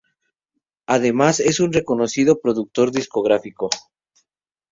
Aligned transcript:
Además, 0.87 1.39
es 1.39 1.59
un 1.59 1.71
reconocido 1.71 2.39
productor 2.41 2.91
discográfico. 2.91 3.69